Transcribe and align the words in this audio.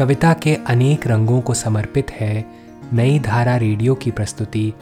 कविता 0.00 0.32
के 0.32 0.54
अनेक 0.54 1.06
रंगों 1.06 1.40
को 1.40 1.54
समर्पित 1.54 2.10
है 2.10 2.44
नई 2.92 3.18
धारा 3.18 3.56
रेडियो 3.56 3.94
की 3.94 4.10
प्रस्तुति, 4.10 4.74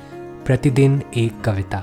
प्रतिदिन 0.47 1.03
एक 1.17 1.41
कविता। 1.41 1.83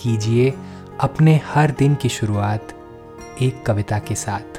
कीजिए 0.00 0.54
अपने 1.00 1.40
हर 1.44 1.70
दिन 1.70 1.94
की 1.94 2.08
शुरुआत 2.08 2.68
एक 3.42 3.66
कविता 3.66 3.98
के 3.98 4.14
साथ। 4.14 4.58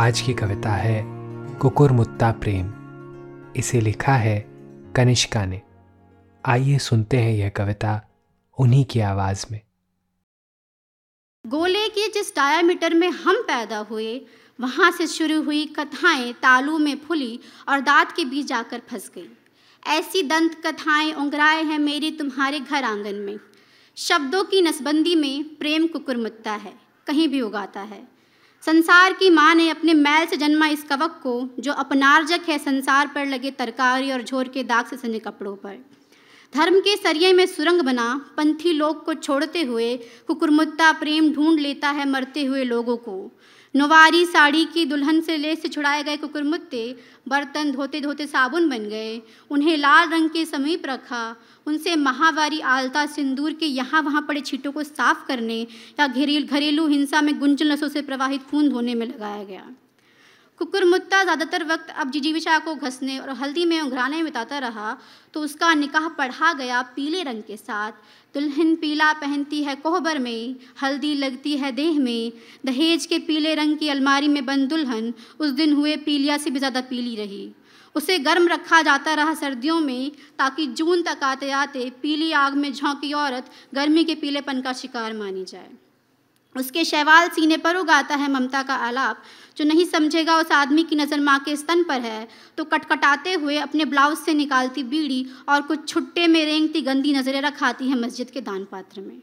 आज 0.00 0.20
की 0.20 0.34
कविता 0.34 0.72
है 0.72 1.04
कुकुर 1.54 1.92
मुत्ता 1.92 2.32
प्रेम। 2.32 2.72
इसे 3.56 3.80
लिखा 3.80 4.14
है 4.14 4.46
कनिष्का 4.96 5.46
ने। 5.46 5.60
आइए 6.46 6.78
सुनते 6.78 7.18
हैं 7.18 7.32
यह 7.32 7.48
कविता 7.48 8.02
उन्हीं 8.58 8.84
की 8.84 9.00
आवाज़ 9.00 9.46
में। 9.52 9.60
गोले 11.44 11.88
के 11.88 12.08
जिस 12.08 12.34
डायामीटर 12.36 12.94
में 12.94 13.08
हम 13.08 13.36
पैदा 13.42 13.78
हुए, 13.78 14.20
वहाँ 14.58 14.90
से 14.90 15.06
शुरू 15.06 15.42
हुई 15.42 15.64
कथाएँ 15.66 16.32
तालू 16.32 16.78
में 16.78 16.96
फुली 16.98 17.40
और 17.68 17.80
दांत 17.80 18.12
के 18.12 18.24
बीच 18.24 18.46
जाकर 18.46 18.82
फंस 18.90 19.10
गई। 19.14 19.28
ऐसी 19.86 20.22
दंत 20.22 20.54
कथाएँ 20.66 21.12
उंगराए 21.12 21.62
हैं 21.62 21.78
मेरे 21.78 22.10
तुम्हारे 22.10 22.60
घर 22.60 22.84
आँगन 22.84 23.14
में। 23.14 23.38
शब्दों 23.96 24.42
की 24.44 24.62
नसबंदी 24.62 25.14
में 25.14 25.44
प्रेम 25.54 25.86
कुकुरमुत्ता 25.86 26.52
है, 26.52 26.74
कहीं 27.06 27.28
भी 27.28 27.40
उगाता 27.40 27.80
है। 27.80 28.08
संसार 28.62 29.12
की 29.12 29.30
माँ 29.30 29.54
ने 29.54 29.68
अपने 29.70 29.94
मैल 29.94 30.26
से 30.26 30.36
जन्मा 30.36 30.66
इस 30.66 30.82
कवक 30.82 31.20
को, 31.22 31.48
जो 31.60 31.72
अपनार्जक 31.72 32.48
है 32.48 32.58
संसार 32.58 33.06
पर 33.06 33.26
लगे 33.26 33.50
तरकारी 33.50 34.10
और 34.12 34.22
झोर 34.22 34.48
के 34.48 34.64
दाग 34.64 34.86
से 34.86 34.96
सने 34.96 35.18
कपड़ों 35.18 35.56
पर। 35.56 35.78
धर्म 36.54 36.78
के 36.80 36.96
सरिये 36.96 37.32
में 37.32 37.46
सुरंग 37.46 37.80
बना, 37.80 38.04
पंथी 38.36 38.72
लोग 38.72 39.04
को 39.04 39.14
छोड़ते 39.14 39.62
हुए 39.62 39.96
कुकुरमुत्ता 40.26 40.90
प्रेम 40.92 41.32
ढूंढ 41.32 41.58
लेता 41.60 41.90
है 41.90 42.08
मरते 42.08 42.44
हुए 42.44 42.64
लोगों 42.64 42.96
को। 42.96 43.30
नवारी 43.74 44.24
साड़ी 44.26 44.64
की 44.64 44.84
दुल्हन 44.84 45.20
से 45.20 45.36
लेस 45.36 45.62
से 45.62 45.68
छुड़ाए 45.68 46.02
गए 46.02 46.16
कुकुरमुत्ते 46.16 46.84
बर्तन 47.28 47.72
धोते 47.72 48.00
धोते 48.00 48.26
साबुन 48.26 48.68
बन 48.70 48.88
गए। 48.88 49.20
उन्हें 49.50 49.76
लाल 49.76 50.08
रंग 50.10 50.30
के 50.30 50.44
समीप 50.44 50.86
रखा। 50.86 51.24
उनसे 51.66 51.96
महावारी 51.96 52.60
आलता 52.60 53.06
सिंदूर 53.06 53.52
के 53.52 53.66
यहाँ 53.66 54.02
वहाँ 54.02 54.24
पड़े 54.28 54.40
छीटों 54.40 54.72
को 54.72 54.82
साफ़ 54.82 55.26
करने 55.28 55.60
या 56.00 56.06
घरेल 56.06 56.78
हिंसा 56.88 57.20
में 57.20 57.38
गुंजल 57.40 57.72
नसों 57.72 57.88
से 57.88 58.02
प्रवाहित 58.02 58.42
खून 58.42 58.68
धोने 58.68 58.94
में 58.94 59.06
लगाया 59.06 59.42
गया। 59.44 59.70
कुकुरमुत्ता 60.60 61.22
ज़्यादातर 61.22 61.64
वक्त 61.64 61.88
अब 61.90 62.10
जिजीविशा 62.10 62.58
को 62.58 62.74
घसने 62.76 63.18
और 63.18 63.30
हल्दी 63.32 63.64
में 63.64 63.80
उघराने 63.80 64.22
बिताता 64.22 64.58
रहा 64.58 64.96
तो 65.34 65.40
उसका 65.40 65.72
निकाह 65.74 66.08
पढ़ा 66.18 66.52
गया 66.52 66.82
पीले 66.96 67.22
रंग 67.22 67.42
के 67.42 67.56
साथ। 67.56 67.92
दुल्हन 68.34 68.74
पीला 68.76 69.12
पहनती 69.14 69.62
है 69.64 69.74
कोहबर 69.76 70.18
में, 70.18 70.56
हल्दी 70.82 71.14
लगती 71.14 71.56
है 71.56 71.72
देह 71.72 71.98
में। 71.98 72.32
दहेज 72.66 73.06
के 73.06 73.18
पीले 73.20 73.54
रंग 73.54 73.76
की 73.78 73.88
अलमारी 73.88 74.28
में 74.28 74.44
बंद 74.46 74.68
दुल्हन, 74.68 75.12
उस 75.40 75.50
दिन 75.52 75.72
हुए 75.72 75.96
पीलिया 75.98 76.38
से 76.38 76.50
भी 76.50 76.58
ज़्यादा 76.58 76.80
पीली 76.84 77.14
रही। 77.16 77.48
उसे 77.94 78.18
गर्म 78.20 78.48
रखा 78.48 78.82
जाता 78.82 79.14
रहा 79.14 79.34
सर्दियों 79.34 79.80
में, 79.80 80.10
ताकि 80.38 80.66
जून 80.68 81.02
तक 81.02 81.22
आते 81.24 81.50
आते 81.52 81.90
पीली 82.02 82.32
आग 82.34 82.54
में 82.54 82.72
झोंकी 82.72 83.12
औरत 83.14 83.50
गर्मी 83.74 84.04
के 84.04 84.14
पीलेपन 84.14 84.60
का 84.60 84.72
शिकार 84.72 85.12
मानी 85.12 85.44
जाए। 85.44 85.70
उसके 86.54 86.84
शैवाल 86.84 87.28
सीने 87.28 87.56
पर 87.56 87.76
उगाता 87.76 88.14
है 88.14 88.30
ममता 88.30 88.62
का 88.62 88.74
आलाप 88.80 89.22
जो 89.56 89.64
नहीं 89.64 89.84
समझेगा 89.84 90.36
उस 90.38 90.52
आदमी 90.52 90.82
की 90.82 90.96
नज़र 90.96 91.20
माँ 91.20 91.38
के 91.38 91.56
स्तन 91.56 91.82
पर 91.82 92.00
है 92.00 92.26
तो 92.58 92.64
कटकटाते 92.64 93.32
हुए 93.32 93.56
अपने 93.58 93.84
ब्लाउज 93.84 94.16
से 94.18 94.34
निकालती 94.34 94.82
बीड़ी 94.84 95.26
और 95.48 95.62
कुछ 95.62 95.88
छुट्टे 95.88 96.26
में 96.26 96.44
रेंगती 96.44 96.80
गंदी 96.82 97.12
नज़रें 97.14 97.40
रखाती 97.42 97.88
है 97.88 98.00
मस्जिद 98.00 98.30
के 98.30 98.40
दान 98.40 98.64
पात्र 98.64 99.00
में। 99.00 99.20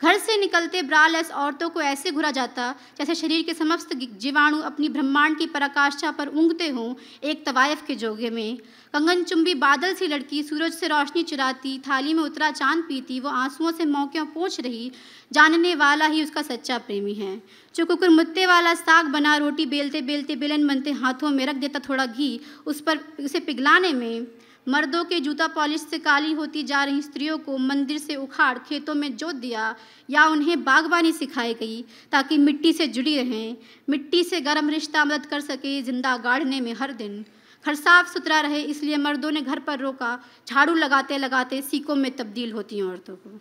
घर 0.00 0.16
से 0.18 0.36
निकलते 0.36 0.82
ब्रालेस 0.82 1.30
औरतों 1.30 1.68
को 1.70 1.80
ऐसे 1.80 2.10
घुरा 2.10 2.30
जाता, 2.30 2.74
जैसे 2.98 3.14
शरीर 3.14 3.42
के 3.42 3.54
समस्त 3.54 3.94
जीवाणु 3.94 4.58
अपनी 4.60 4.88
ब्रह्मांड 4.88 5.38
की 5.38 5.46
पराकाष्ठा 5.46 6.10
पर 6.10 6.28
ऊँगते 6.28 6.68
हों 6.68 6.94
एक 7.24 7.44
तवायफ 7.46 7.84
के 7.86 7.94
जोगे 7.94 8.30
में। 8.30 8.56
कंगन 8.94 9.22
चुंबी 9.24 9.54
बादल 9.54 9.94
सी 9.94 10.06
लड़की 10.06 10.42
सूरज 10.42 10.72
से 10.72 10.86
रोशनी 10.86 11.22
चुराती, 11.22 11.78
थाली 11.78 12.14
में 12.14 12.22
उतरा 12.22 12.50
चाँद 12.50 12.84
पीती, 12.84 13.20
वो 13.20 13.28
आंसुओं 13.28 13.72
से 13.72 13.84
मौक़ों 13.84 14.24
पोछ 14.26 14.60
रही, 14.60 14.92
जानने 15.32 15.74
वाला 15.74 16.06
ही 16.06 16.22
उसका 16.22 16.42
सच्चा 16.42 16.78
प्रेमी 16.78 17.14
है। 17.14 17.42
जो 17.74 17.84
कुकुर 17.84 18.08
मुत्ते 18.08 18.46
वाला 18.46 18.74
साग 18.74 19.06
बना, 19.06 19.36
रोटी 19.36 19.66
बेलते 19.66 20.00
बेलते 20.02 20.36
बेलन 20.36 20.66
बनते 20.68 20.92
हाथों 20.92 21.30
में 21.30 21.46
रख 21.46 21.56
देता 21.56 21.78
थोड़ा 21.78 22.06
घी, 22.06 22.40
उस 22.66 22.80
पर 22.80 22.98
उसे 23.20 23.40
पिघलाने 23.40 23.92
में 23.92 24.26
मर्दों 24.66 25.04
के 25.04 25.18
जूता 25.20 25.46
पॉलिश 25.46 25.80
से 25.80 25.98
काली 25.98 26.32
होती 26.32 26.62
जा 26.62 26.82
रही 26.84 27.02
स्त्रियों 27.02 27.38
को 27.38 27.58
मंदिर 27.58 27.98
से 27.98 28.16
उखाड़ 28.16 28.58
खेतों 28.58 28.94
में 28.94 29.16
जोत 29.16 29.34
दिया 29.34 29.74
या 30.10 30.26
उन्हें 30.26 30.64
बागवानी 30.64 31.12
सिखाई 31.12 31.54
गई 31.54 31.82
ताकि 32.12 32.38
मिट्टी 32.38 32.72
से 32.72 32.86
जुड़ी 32.86 33.16
रहें। 33.16 33.56
मिट्टी 33.88 34.24
से 34.24 34.40
गर्म 34.40 34.70
रिश्ता 34.70 35.04
मदद 35.04 35.26
कर 35.26 35.40
सके, 35.40 35.80
ज़िंदा 35.82 36.16
गाढ़ने 36.16 36.60
में 36.60 36.72
हर 36.72 36.92
दिन। 36.92 37.24
घर 37.64 37.74
साफ़ 37.74 38.12
सुथरा 38.12 38.40
रहे, 38.40 38.62
इसलिए 38.62 38.96
मर्दों 38.96 39.30
ने 39.30 39.40
घर 39.40 39.58
पर 39.58 39.78
रोका। 39.78 40.18
झाड़ू 40.48 40.74
लगाते 40.74 41.18
लगाते 41.18 41.62
सीकों 41.62 41.94
में 41.94 42.10
तब्दील 42.16 42.52
होती 42.52 42.76
हैं 42.76 42.84
औरतों 42.84 43.16
को। 43.16 43.40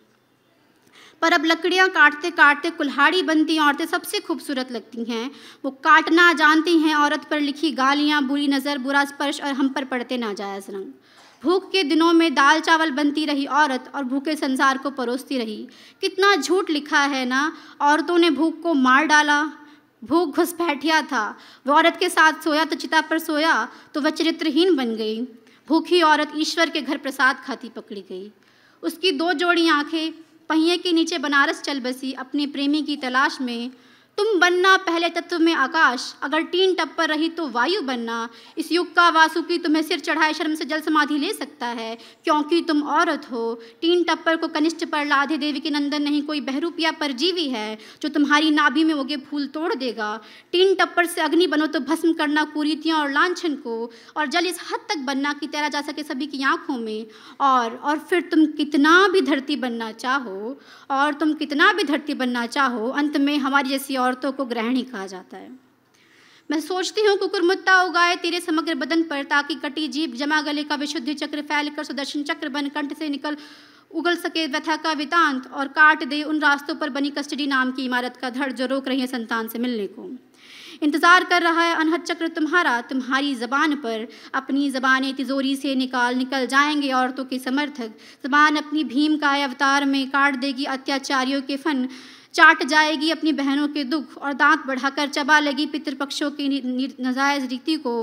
पर 1.21 1.33
अब 1.33 1.45
लकड़ियाँ 1.45 1.87
काटते 1.89 2.31
काटते 2.31 2.69
कुल्हाड़ी 2.69 3.21
बनती 3.21 3.57
औरतें 3.59 3.85
सबसे 3.85 4.19
खूबसूरत 4.19 4.71
लगती 4.71 5.03
हैं। 5.03 5.29
वो 5.65 5.71
काटना 5.83 6.31
जानती 6.33 6.77
हैं, 6.77 6.95
औरत 6.95 7.23
पर 7.23 7.39
लिखी 7.39 7.71
गालियाँ, 7.71 8.21
बुरी 8.23 8.47
नज़र, 8.47 8.77
बुरा 8.77 9.03
स्पर्श 9.05 9.41
और 9.41 9.53
हम 9.53 9.69
पर 9.69 9.85
पड़ते 9.85 10.17
नाजायज़ 10.17 10.71
रंग। 10.71 10.93
भूख 11.43 11.69
के 11.71 11.83
दिनों 11.83 12.11
में 12.13 12.33
दाल 12.33 12.59
चावल 12.59 12.91
बनती 12.91 13.25
रही 13.25 13.45
औरत 13.45 13.91
और 13.95 14.03
भूखे 14.03 14.35
संसार 14.35 14.77
को 14.77 14.89
परोसती 14.91 15.37
रही। 15.37 15.67
कितना 16.01 16.35
झूठ 16.35 16.69
लिखा 16.69 17.01
है 17.01 17.25
ना, 17.25 17.51
औरतों 17.81 18.17
ने 18.17 18.29
भूख 18.29 18.61
को 18.61 18.73
मार 18.73 19.05
डाला। 19.05 19.43
भूख 20.03 20.35
घुसपैठिया 20.35 21.01
था। 21.01 21.27
वो 21.67 21.73
औरत 21.73 21.97
के 21.99 22.09
साथ 22.09 22.43
सोया 22.43 22.63
तो 22.65 22.75
चिता 22.75 23.01
पर 23.01 23.19
सोया 23.19 23.67
तो 23.93 24.01
वह 24.01 24.09
चरित्रहीन 24.09 24.75
बन 24.75 24.95
गई। 24.95 25.21
भूखी 25.67 26.01
औरत 26.01 26.31
ईश्वर 26.35 26.69
के 26.69 26.81
घर 26.81 26.97
प्रसाद 26.97 27.39
खाती 27.45 27.69
पकड़ी 27.69 28.01
गई। 28.01 28.31
उसकी 28.83 29.11
दो 29.11 29.31
जोड़ी 29.33 29.67
आँखें 29.69 30.11
पहिए 30.49 30.77
के 30.77 30.91
नीचे 30.91 31.17
बनारस 31.17 31.61
चल 31.61 31.79
बसी 31.79 32.11
अपने 32.19 32.45
प्रेमी 32.47 32.81
की 32.81 32.95
तलाश 32.97 33.39
में 33.41 33.71
तुम 34.17 34.39
बनना 34.39 34.75
पहले 34.77 35.07
तत्व 35.09 35.39
में 35.39 35.53
आकाश, 35.53 36.03
अगर 36.23 36.41
टीन 36.43 36.73
टप्पर 36.73 37.07
रही 37.07 37.27
तो 37.29 37.47
वायु 37.47 37.81
बनना। 37.81 38.17
इस 38.57 38.71
युग 38.71 38.93
का 38.95 39.07
वासुकी 39.09 39.57
तुम्हें 39.57 39.81
सिर 39.83 39.99
चढ़ाए 39.99 40.33
शर्म 40.33 40.53
से 40.55 40.65
जल 40.65 40.81
समाधि 40.81 41.17
ले 41.17 41.31
सकता 41.33 41.67
है, 41.69 41.97
क्योंकि 42.23 42.61
तुम 42.61 42.81
औरत 42.89 43.25
हो। 43.31 43.53
टीन 43.81 44.03
टप्पर 44.03 44.35
को 44.35 44.47
कनिष्ठ 44.47 44.85
पर 44.85 45.05
लाधे 45.05 45.37
देवी 45.37 45.59
के 45.59 45.69
नंदन 45.69 46.01
नहीं, 46.01 46.21
कोई 46.21 46.41
बहरूपिया 46.41 46.91
परजीवी 46.91 47.47
है, 47.49 47.77
जो 48.01 48.09
तुम्हारी 48.09 48.51
नाभि 48.51 48.83
में 48.83 48.93
उगे 48.93 49.17
फूल 49.19 49.47
तोड़ 49.47 49.73
देगा। 49.75 50.15
टीन 50.51 50.73
टप्पर 50.75 51.05
से 51.05 51.21
अग्नि 51.21 51.47
बनो 51.47 51.67
तो 51.67 51.79
भस्म 51.81 52.13
करना 52.13 52.43
कुरीतियों 52.53 52.99
और 52.99 53.11
लाछन 53.11 53.55
को, 53.57 53.91
और 54.17 54.27
जल 54.27 54.45
इस 54.45 54.59
हद 54.71 54.87
तक 54.89 55.03
बनना 55.05 55.33
कि 55.33 55.47
तैरा 55.47 55.69
जा 55.69 55.81
सके 55.81 56.03
सभी 56.03 56.27
की 56.27 56.43
आँखों 56.45 56.77
में। 56.77 57.05
और 57.41 57.75
और 57.75 57.99
फिर 57.99 58.21
तुम 58.31 58.45
कितना 58.53 59.07
भी 59.07 59.21
धरती 59.23 59.55
बनना 59.57 59.91
चाहो, 59.93 60.57
और 60.91 61.13
तुम 61.13 61.33
कितना 61.33 61.71
भी 61.73 61.83
धरती 61.83 62.13
बनना 62.15 62.45
चाहो, 62.47 62.89
अंत 62.89 63.17
में 63.17 63.37
हमारी 63.37 63.69
जैसी 63.69 64.03
औरतों 64.05 64.31
को 64.31 64.45
ग्रहणी 64.45 64.83
कहा 64.85 65.05
जाता 65.07 65.37
है। 65.37 65.49
मैं 66.49 66.59
सोचती 66.61 67.01
हूँ, 67.01 67.17
कुकुरमुत्ता 67.17 67.81
उगाए 67.83 68.15
तेरे 68.17 68.39
समग्र 68.41 68.75
बदन 68.75 69.03
पर 69.03 69.23
ताकि 69.25 69.55
कटी 69.55 69.87
जीप 69.89 70.15
जमा 70.15 70.41
गले 70.43 70.63
का 70.63 70.75
विशुद्ध 70.77 71.13
चक्र 71.13 71.41
फैल 71.43 71.69
कर 71.69 71.83
सुदर्शन 71.83 72.23
चक्र 72.23 72.49
बन 72.49 72.67
कंठ 72.69 72.93
से 72.97 73.09
निकल, 73.09 73.37
उगल 73.91 74.15
सके 74.17 74.45
व्यथा 74.47 74.75
का 74.75 74.91
वितांत 74.93 75.47
और 75.49 75.67
काट 75.73 76.03
दे 76.03 76.21
उन 76.25 76.39
रास्तों 76.41 76.75
पर 76.75 76.89
बनी 76.91 77.09
कस्टडी 77.11 77.47
नाम 77.47 77.71
की 77.71 77.85
इमारत 77.85 78.17
का 78.17 78.29
धड़ 78.29 78.51
जो 78.51 78.65
रोक 78.67 78.87
रही 78.87 78.99
है 78.99 79.07
संतान 79.07 79.47
से 79.47 79.59
मिलने 79.59 79.87
को। 79.89 80.09
इंतज़ार 80.83 81.23
कर 81.23 81.41
रहा 81.41 81.61
है 81.61 81.75
अनहद 81.75 82.01
चक्र 82.01 82.27
तुम्हारा, 82.29 82.79
तुम्हारी 82.81 83.33
ज़बान 83.35 83.75
पर। 83.75 84.07
अपनी 84.33 84.69
ज़बानें 84.71 85.13
तिजोरी 85.15 85.55
से 85.55 85.75
निकाल 85.75 86.15
निकल 86.15 86.45
जाएँगे 86.47 86.91
औरतों 86.93 87.25
के 87.25 87.39
समर्थक। 87.39 87.93
ज़बान 88.25 88.55
अपनी 88.55 88.83
भीम 88.85 89.17
का 89.17 89.31
अवतार 89.43 89.85
में 89.85 90.09
काट 90.09 90.35
देगी 90.35 90.65
अत्याचारियों 90.67 91.41
के 91.41 91.57
फन। 91.57 91.87
चाट 92.35 92.63
जाएगी 92.63 93.09
अपनी 93.11 93.31
बहनों 93.33 93.67
के 93.67 93.83
दुख 93.83 94.17
और 94.17 94.33
दांत 94.33 94.65
बढ़ाकर 94.67 95.07
चबा 95.07 95.39
लेगी 95.39 95.65
पितृपक्षों 95.65 96.29
की 96.31 96.47
नजायज़ 97.01 97.45
रीति 97.47 97.75
को। 97.75 97.93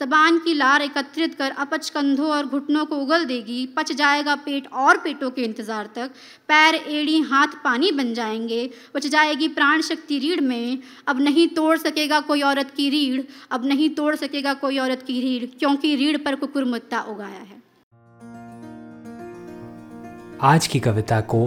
जबान 0.00 0.38
की 0.38 0.54
लार 0.54 0.82
एकत्रित 0.82 1.34
कर 1.34 1.50
अपच 1.58 1.88
कंधों 1.90 2.28
और 2.30 2.46
घुटनों 2.46 2.84
को 2.86 2.96
उगल 2.96 3.24
देगी। 3.24 3.64
पच 3.76 3.92
जाएगा 3.92 4.34
पेट 4.36 4.66
और 4.74 4.96
पेटों 4.96 5.30
के 5.30 5.42
इंतज़ार 5.42 5.88
तक। 5.94 6.10
पैर 6.48 6.74
एड़ी, 6.74 7.20
हाथ 7.20 7.56
पानी 7.64 7.92
बन 7.92 8.12
जाएँगे। 8.14 8.70
बच 8.94 9.06
जाएगी 9.06 9.48
प्राण 9.48 9.80
शक्ति 9.80 10.18
रीढ़ 10.18 10.40
में। 10.40 10.78
अब 11.06 11.20
नहीं 11.20 11.46
तोड़ 11.48 11.76
सकेगा 11.76 12.20
कोई 12.20 12.42
औरत 12.42 12.70
की 12.70 12.88
रीढ़। 12.90 13.22
अब 13.50 13.64
नहीं 13.66 13.88
तोड़ 13.90 14.14
सकेगा 14.16 14.54
कोई 14.56 14.78
औरत 14.78 15.02
की 15.02 15.20
रीढ़, 15.20 15.48
क्योंकि 15.58 15.94
रीढ़ 15.96 16.16
पर 16.16 16.34
कुकुरमुत्ता 16.34 17.00
उगाया 17.00 17.40
है। 17.40 17.62
आज 20.42 20.66
की 20.66 20.80
कविता 20.80 21.20
को 21.20 21.46